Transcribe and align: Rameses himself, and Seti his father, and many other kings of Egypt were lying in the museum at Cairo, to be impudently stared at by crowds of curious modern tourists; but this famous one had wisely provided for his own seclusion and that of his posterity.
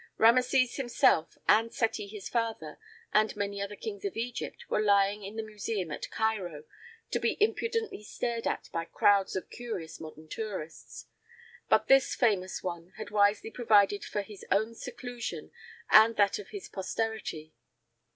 Rameses 0.17 0.77
himself, 0.77 1.37
and 1.47 1.71
Seti 1.71 2.07
his 2.07 2.27
father, 2.27 2.79
and 3.13 3.35
many 3.35 3.61
other 3.61 3.75
kings 3.75 4.03
of 4.03 4.17
Egypt 4.17 4.67
were 4.67 4.81
lying 4.81 5.23
in 5.23 5.35
the 5.35 5.43
museum 5.43 5.91
at 5.91 6.09
Cairo, 6.09 6.63
to 7.11 7.19
be 7.19 7.37
impudently 7.39 8.01
stared 8.01 8.47
at 8.47 8.67
by 8.73 8.85
crowds 8.85 9.35
of 9.35 9.51
curious 9.51 9.99
modern 9.99 10.27
tourists; 10.27 11.05
but 11.69 11.87
this 11.87 12.15
famous 12.15 12.63
one 12.63 12.93
had 12.97 13.11
wisely 13.11 13.51
provided 13.51 14.03
for 14.03 14.23
his 14.23 14.43
own 14.49 14.73
seclusion 14.73 15.51
and 15.91 16.15
that 16.15 16.39
of 16.39 16.49
his 16.49 16.67
posterity. 16.67 17.53